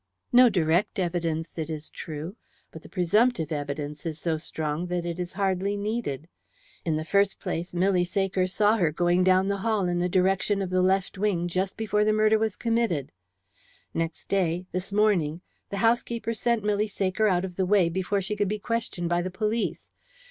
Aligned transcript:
"No 0.33 0.49
direct 0.49 0.97
evidence, 0.97 1.59
it 1.59 1.69
is 1.69 1.91
true. 1.91 2.35
But 2.71 2.81
the 2.81 2.89
presumptive 2.89 3.51
evidence 3.51 4.03
is 4.03 4.17
so 4.19 4.35
strong 4.35 4.87
that 4.87 5.05
it 5.05 5.19
is 5.19 5.33
hardly 5.33 5.77
needed. 5.77 6.27
In 6.83 6.95
the 6.95 7.05
first 7.05 7.39
place, 7.39 7.75
Milly 7.75 8.03
Saker 8.03 8.47
saw 8.47 8.77
her 8.77 8.91
going 8.91 9.23
down 9.23 9.47
the 9.47 9.57
hall 9.59 9.87
in 9.87 9.99
the 9.99 10.09
direction 10.09 10.59
of 10.63 10.71
the 10.71 10.81
left 10.81 11.19
wing 11.19 11.47
just 11.47 11.77
before 11.77 12.03
the 12.03 12.13
murder 12.13 12.39
was 12.39 12.55
committed. 12.55 13.11
Next 13.93 14.27
day 14.27 14.65
this 14.71 14.91
morning 14.91 15.41
the 15.69 15.77
housekeeper 15.85 16.33
sent 16.33 16.63
Milly 16.63 16.87
Saker 16.87 17.27
out 17.27 17.45
of 17.45 17.55
the 17.55 17.65
way 17.67 17.87
before 17.87 18.21
she 18.23 18.35
could 18.35 18.49
be 18.49 18.57
questioned 18.57 19.07
by 19.07 19.21
the 19.21 19.29
police. 19.29 19.85